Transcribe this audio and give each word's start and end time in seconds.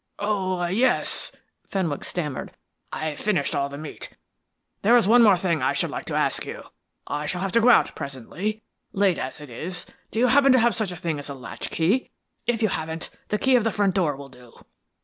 "Oh, 0.17 0.65
yes," 0.65 1.31
Fenwick 1.69 2.03
stammered. 2.03 2.53
"I 2.91 3.13
finished 3.15 3.53
all 3.53 3.69
the 3.69 3.77
meat. 3.77 4.17
There 4.81 4.97
is 4.97 5.07
one 5.07 5.21
thing 5.37 5.59
more 5.59 5.67
I 5.67 5.73
should 5.73 5.91
like 5.91 6.05
to 6.05 6.15
ask 6.15 6.43
you. 6.43 6.63
I 7.05 7.25
may 7.31 7.39
have 7.39 7.51
to 7.51 7.61
go 7.61 7.69
out 7.69 7.93
presently, 7.95 8.63
late 8.93 9.19
as 9.19 9.39
it 9.39 9.51
is. 9.51 9.85
Do 10.09 10.17
you 10.17 10.25
happen 10.25 10.53
to 10.53 10.59
have 10.59 10.73
such 10.73 10.91
a 10.91 10.95
thing 10.97 11.19
as 11.19 11.29
a 11.29 11.35
latchkey? 11.35 12.09
If 12.47 12.63
you 12.63 12.69
haven't, 12.69 13.11
the 13.27 13.37
key 13.37 13.55
of 13.55 13.63
the 13.63 13.71
front 13.71 13.93
door 13.93 14.15
will 14.15 14.29
do." 14.29 14.65